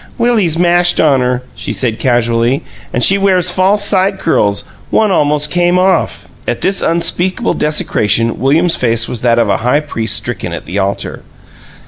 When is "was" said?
9.07-9.21